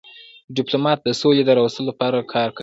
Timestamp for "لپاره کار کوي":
1.91-2.59